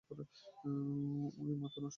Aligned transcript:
ওউ, 0.09 1.53
মাথা 1.55 1.63
নষ্ট 1.63 1.75
কারবার। 1.77 1.89